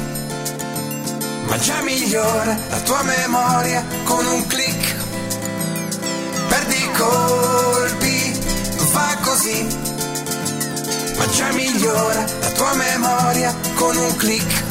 [1.46, 4.96] Ma già migliora la tua memoria con un click.
[6.48, 8.38] Perdi colpi,
[8.90, 9.66] fa così.
[11.16, 14.61] Ma già migliora la tua memoria con un click.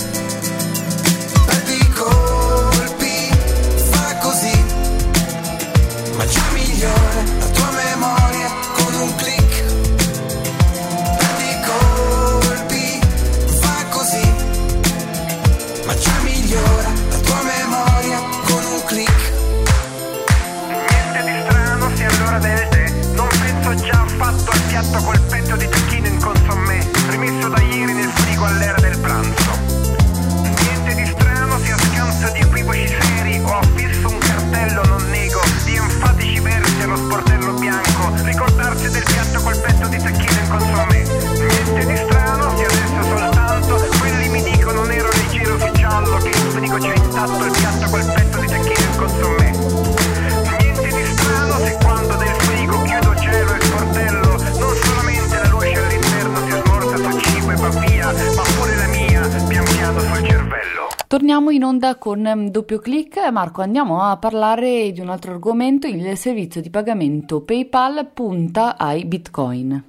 [61.32, 63.16] Torniamo in onda con ehm, doppio clic.
[63.32, 65.88] Marco, andiamo a parlare di un altro argomento.
[65.88, 69.82] Il servizio di pagamento PayPal punta ai bitcoin.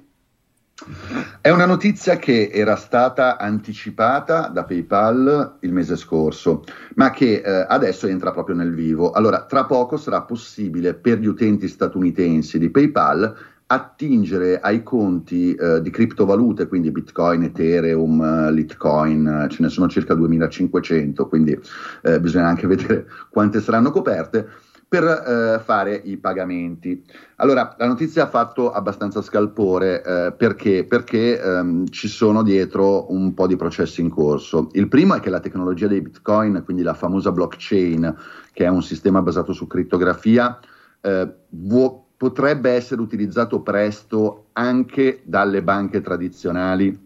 [1.41, 6.63] È una notizia che era stata anticipata da PayPal il mese scorso,
[6.95, 9.11] ma che eh, adesso entra proprio nel vivo.
[9.11, 13.35] Allora, tra poco sarà possibile per gli utenti statunitensi di PayPal
[13.73, 19.87] attingere ai conti eh, di criptovalute, quindi Bitcoin, Ethereum, eh, Litecoin, eh, ce ne sono
[19.87, 21.59] circa 2500, quindi
[22.03, 24.47] eh, bisogna anche vedere quante saranno coperte
[24.93, 27.03] per eh, fare i pagamenti.
[27.37, 33.33] Allora, la notizia ha fatto abbastanza scalpore eh, perché, perché ehm, ci sono dietro un
[33.33, 34.69] po' di processi in corso.
[34.73, 38.15] Il primo è che la tecnologia dei bitcoin, quindi la famosa blockchain,
[38.53, 40.59] che è un sistema basato su crittografia,
[41.01, 46.97] eh, vuo- potrebbe essere utilizzato presto anche dalle banche tradizionali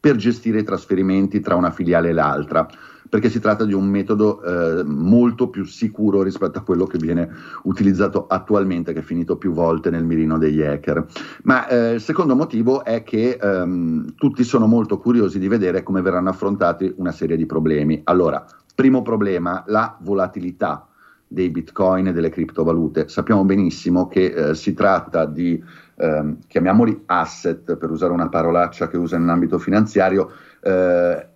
[0.00, 2.68] per gestire i trasferimenti tra una filiale e l'altra.
[3.08, 7.28] perché si tratta di un metodo eh, molto più sicuro rispetto a quello che viene
[7.64, 11.06] utilizzato attualmente, che è finito più volte nel mirino degli hacker.
[11.42, 16.02] Ma eh, il secondo motivo è che ehm, tutti sono molto curiosi di vedere come
[16.02, 18.00] verranno affrontati una serie di problemi.
[18.04, 18.44] Allora,
[18.74, 20.89] primo problema, la volatilità
[21.32, 23.06] dei bitcoin e delle criptovalute.
[23.06, 25.62] Sappiamo benissimo che eh, si tratta di,
[25.94, 31.26] ehm, chiamiamoli asset, per usare una parolaccia che usa nell'ambito finanziario, eh,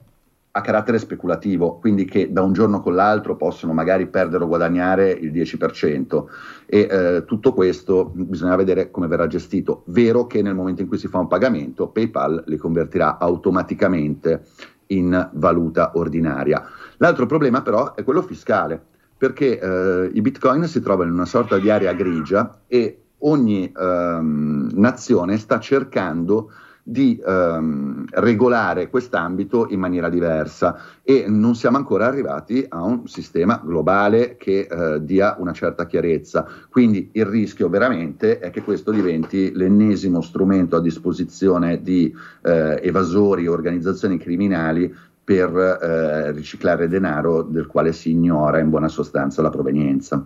[0.57, 5.11] a carattere speculativo, quindi che da un giorno con l'altro possono magari perdere o guadagnare
[5.11, 6.25] il 10%
[6.67, 9.83] e eh, tutto questo bisogna vedere come verrà gestito.
[9.87, 14.43] Vero che nel momento in cui si fa un pagamento PayPal li convertirà automaticamente
[14.89, 16.65] in valuta ordinaria.
[16.97, 18.93] L'altro problema però è quello fiscale,
[19.25, 24.73] perché eh, i bitcoin si trovano in una sorta di area grigia e ogni ehm,
[24.75, 26.53] nazione sta cercando
[26.83, 33.63] di ehm, regolare quest'ambito in maniera diversa e non siamo ancora arrivati a un sistema
[33.65, 36.47] globale che eh, dia una certa chiarezza.
[36.69, 43.45] Quindi il rischio veramente è che questo diventi l'ennesimo strumento a disposizione di eh, evasori
[43.45, 44.95] e organizzazioni criminali
[45.25, 50.25] per eh, riciclare denaro del quale si ignora in buona sostanza la provenienza.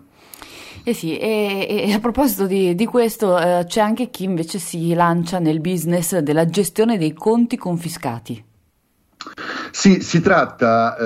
[0.82, 4.92] Eh sì, e, e a proposito di, di questo, eh, c'è anche chi invece si
[4.94, 8.44] lancia nel business della gestione dei conti confiscati.
[9.70, 10.96] Sì, si tratta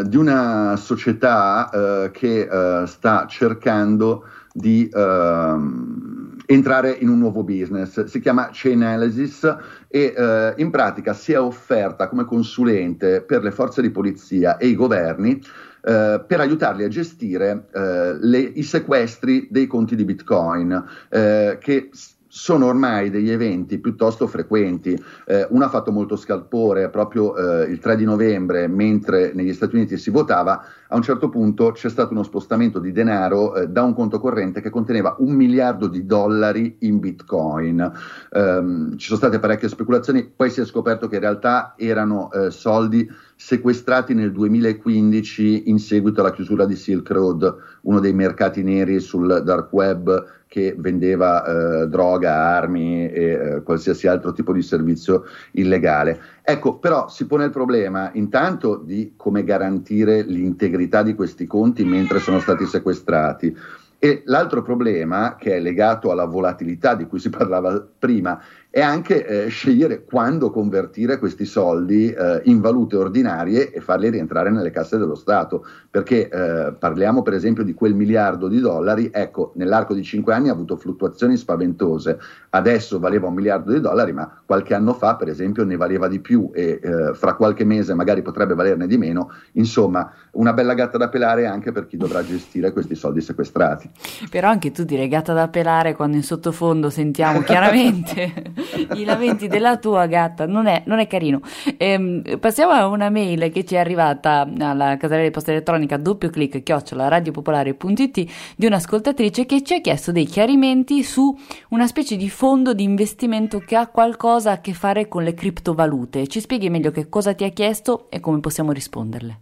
[0.00, 7.44] eh, di una società eh, che eh, sta cercando di ehm, entrare in un nuovo
[7.44, 9.56] business, si chiama Chainalysis
[9.88, 14.66] e eh, in pratica si è offerta come consulente per le forze di polizia e
[14.66, 15.40] i governi
[15.82, 21.90] eh, per aiutarli a gestire eh, le, i sequestri dei conti di Bitcoin, eh, che
[22.30, 25.02] sono ormai degli eventi piuttosto frequenti.
[25.26, 29.76] Eh, uno ha fatto molto scalpore proprio eh, il 3 di novembre, mentre negli Stati
[29.76, 33.82] Uniti si votava, a un certo punto c'è stato uno spostamento di denaro eh, da
[33.82, 37.92] un conto corrente che conteneva un miliardo di dollari in bitcoin.
[38.30, 42.50] Um, ci sono state parecchie speculazioni, poi si è scoperto che in realtà erano eh,
[42.50, 48.98] soldi sequestrati nel 2015 in seguito alla chiusura di Silk Road, uno dei mercati neri
[49.00, 55.24] sul dark web che vendeva eh, droga, armi e eh, qualsiasi altro tipo di servizio
[55.52, 56.20] illegale.
[56.42, 62.18] Ecco, però si pone il problema intanto di come garantire l'integrità di questi conti mentre
[62.18, 63.54] sono stati sequestrati.
[64.00, 68.40] E l'altro problema, che è legato alla volatilità di cui si parlava prima,
[68.70, 74.50] e anche eh, scegliere quando convertire questi soldi eh, in valute ordinarie e farli rientrare
[74.50, 79.52] nelle casse dello Stato, perché eh, parliamo per esempio di quel miliardo di dollari, ecco,
[79.56, 82.18] nell'arco di cinque anni ha avuto fluttuazioni spaventose,
[82.50, 86.20] adesso valeva un miliardo di dollari, ma qualche anno fa per esempio ne valeva di
[86.20, 90.98] più e eh, fra qualche mese magari potrebbe valerne di meno, insomma una bella gatta
[90.98, 93.90] da pelare anche per chi dovrà gestire questi soldi sequestrati.
[94.30, 98.56] Però anche tu direi gatta da pelare quando in sottofondo sentiamo chiaramente
[98.94, 101.40] i lamenti della tua gatta, non è, non è carino.
[101.76, 106.30] Ehm, passiamo a una mail che ci è arrivata alla casella di posta elettronica doppio
[106.30, 111.36] clic chiocciola radiopopolare.it di un'ascoltatrice che ci ha chiesto dei chiarimenti su
[111.70, 116.26] una specie di fondo di investimento che ha qualcosa a che fare con le criptovalute.
[116.26, 119.40] Ci spieghi meglio che cosa ti ha chiesto e come possiamo risponderle.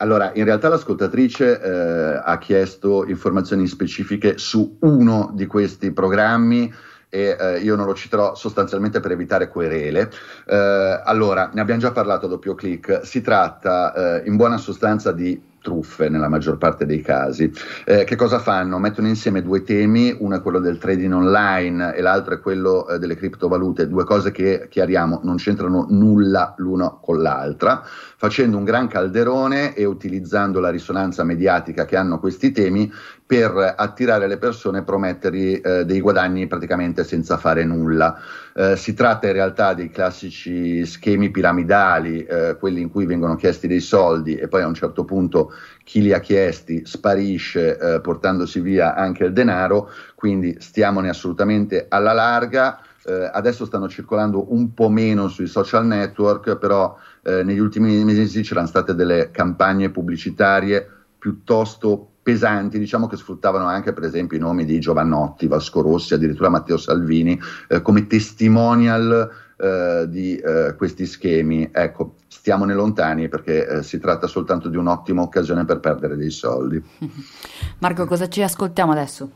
[0.00, 6.72] Allora, in realtà l'ascoltatrice eh, ha chiesto informazioni specifiche su uno di questi programmi
[7.10, 10.10] e eh, io non lo citerò sostanzialmente per evitare querele.
[10.46, 15.12] Eh, allora, ne abbiamo già parlato a doppio clic, si tratta eh, in buona sostanza
[15.12, 17.52] di truffe nella maggior parte dei casi.
[17.84, 18.78] Eh, che cosa fanno?
[18.78, 22.98] Mettono insieme due temi, uno è quello del trading online e l'altro è quello eh,
[22.98, 28.88] delle criptovalute, due cose che chiariamo non c'entrano nulla l'una con l'altra, facendo un gran
[28.88, 32.90] calderone e utilizzando la risonanza mediatica che hanno questi temi
[33.30, 38.18] per attirare le persone e promettergli eh, dei guadagni praticamente senza fare nulla.
[38.52, 43.68] Eh, si tratta in realtà dei classici schemi piramidali, eh, quelli in cui vengono chiesti
[43.68, 45.52] dei soldi e poi a un certo punto
[45.84, 52.12] chi li ha chiesti sparisce eh, portandosi via anche il denaro, quindi stiamone assolutamente alla
[52.12, 52.80] larga.
[53.04, 58.42] Eh, adesso stanno circolando un po' meno sui social network, però eh, negli ultimi mesi
[58.42, 60.84] c'erano state delle campagne pubblicitarie
[61.16, 66.48] piuttosto pesanti, diciamo che sfruttavano anche per esempio i nomi di Giovannotti, Vasco Rossi, addirittura
[66.48, 71.68] Matteo Salvini eh, come testimonial eh, di eh, questi schemi.
[71.72, 76.82] Ecco, stiamone lontani perché eh, si tratta soltanto di un'ottima occasione per perdere dei soldi.
[77.78, 79.30] Marco, cosa ci ascoltiamo adesso?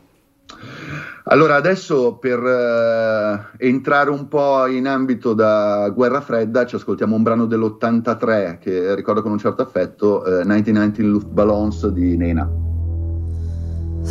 [1.27, 7.23] Allora, adesso per uh, entrare un po' in ambito da guerra fredda, ci ascoltiamo un
[7.23, 12.64] brano dell'83 che ricordo con un certo affetto, uh, 1919 Luftballons di Nena.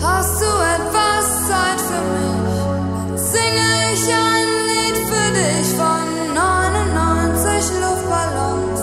[0.02, 3.20] Hast du etwas Zeit für mich?
[3.20, 8.80] Singe ich ein Lied für dich von 99 Luftballons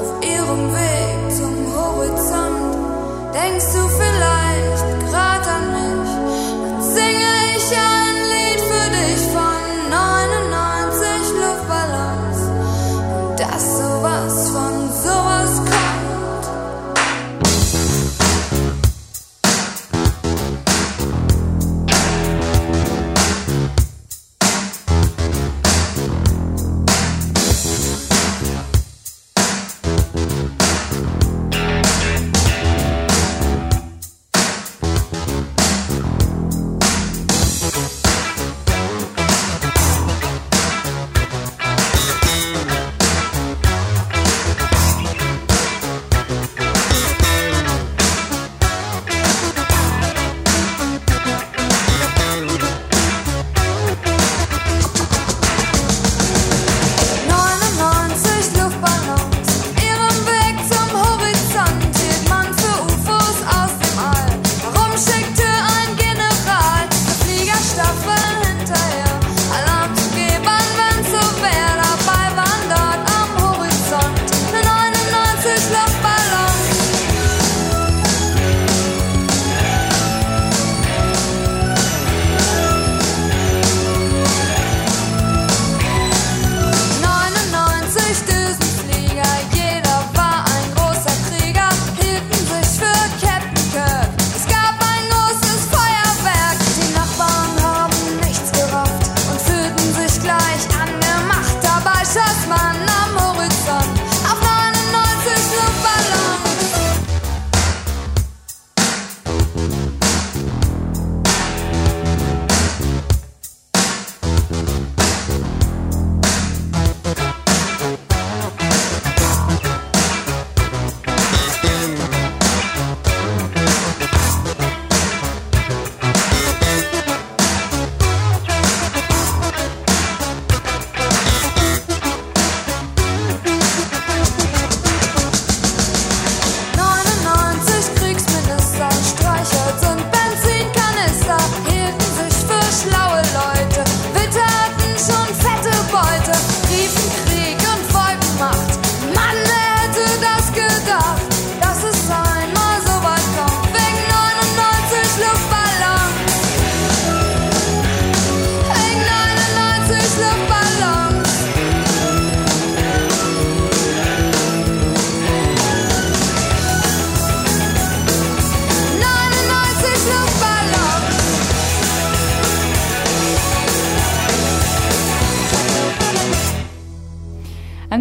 [0.00, 2.76] auf ihrem Weg zum Horizont.
[3.34, 4.47] Denkst du vielleicht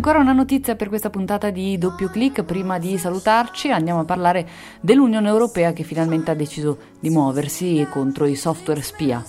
[0.08, 2.43] Ancora una notizia per questa puntata di doppio clic.
[2.43, 4.47] Prima di salutarci andiamo a parlare
[4.80, 9.22] dell'Unione Europea che finalmente ha deciso di muoversi contro i software spia.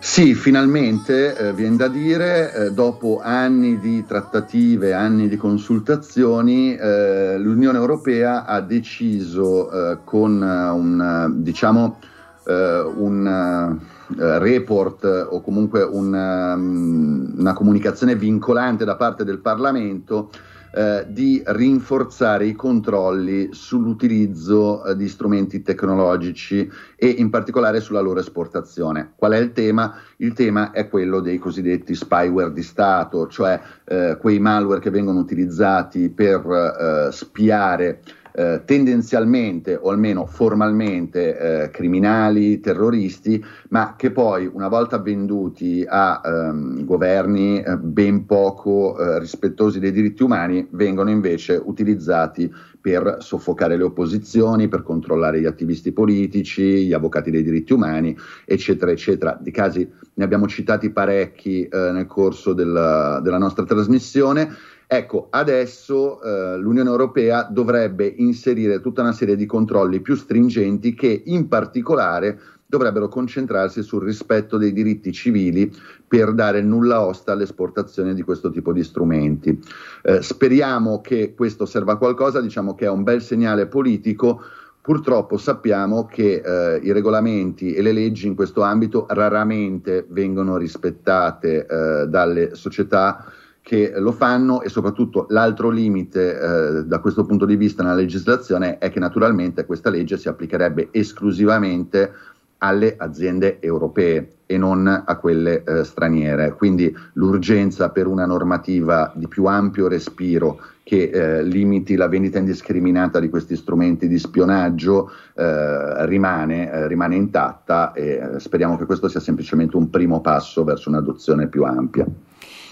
[0.00, 7.38] Sì, finalmente eh, viene da dire, eh, dopo anni di trattative, anni di consultazioni, eh,
[7.38, 12.00] l'Unione Europea ha deciso eh, con un, diciamo,
[12.48, 13.78] eh, un
[14.16, 20.30] report o comunque una, una, comunicazione vincolante da parte del Parlamento
[20.72, 28.20] eh, di rinforzare i controlli sull'utilizzo eh, di strumenti tecnologici e in particolare sulla loro
[28.20, 29.12] esportazione.
[29.16, 29.96] Qual è il tema?
[30.18, 35.18] Il tema è quello dei cosiddetti spyware di Stato, cioè eh, quei malware che vengono
[35.18, 38.02] utilizzati per eh, spiare
[38.32, 46.20] eh, tendenzialmente o almeno formalmente eh, criminali, terroristi, ma che poi una volta venduti a
[46.24, 53.76] ehm, governi eh, ben poco eh, rispettosi dei diritti umani vengono invece utilizzati per soffocare
[53.76, 58.16] le opposizioni, per controllare gli attivisti politici, gli avvocati dei diritti umani,
[58.46, 59.38] eccetera, eccetera.
[59.40, 64.48] Di casi ne abbiamo citati parecchi eh, nel corso della, della nostra trasmissione.
[64.92, 71.22] Ecco, adesso eh, l'Unione Europea dovrebbe inserire tutta una serie di controlli più stringenti che
[71.26, 75.72] in particolare dovrebbero concentrarsi sul rispetto dei diritti civili
[76.08, 79.56] per dare nulla osta all'esportazione di questo tipo di strumenti.
[80.02, 84.42] Eh, speriamo che questo serva a qualcosa, diciamo che è un bel segnale politico
[84.82, 91.66] Purtroppo sappiamo che eh, i regolamenti e le leggi in questo ambito raramente vengono rispettate
[91.66, 93.30] eh, dalle società
[93.70, 98.78] che lo fanno e soprattutto l'altro limite eh, da questo punto di vista nella legislazione
[98.78, 102.12] è che naturalmente questa legge si applicherebbe esclusivamente
[102.58, 106.54] alle aziende europee e non a quelle eh, straniere.
[106.54, 113.20] Quindi l'urgenza per una normativa di più ampio respiro che eh, limiti la vendita indiscriminata
[113.20, 119.06] di questi strumenti di spionaggio eh, rimane, eh, rimane, intatta e eh, speriamo che questo
[119.06, 122.04] sia semplicemente un primo passo verso un'adozione più ampia.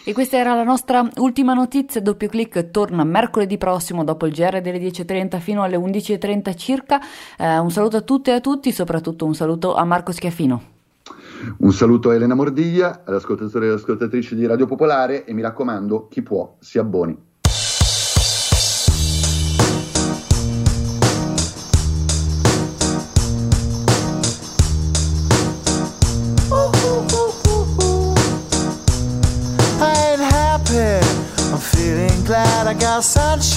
[0.09, 2.01] E questa era la nostra ultima notizia.
[2.01, 6.99] Doppio clic torna mercoledì prossimo dopo il GR delle 10.30 fino alle 11.30 circa.
[7.37, 10.63] Eh, un saluto a tutte e a tutti, soprattutto un saluto a Marco Schiaffino.
[11.59, 16.23] Un saluto a Elena Mordiglia, all'ascoltatore e all'ascoltatrice di Radio Popolare e mi raccomando, chi
[16.23, 17.28] può si abboni.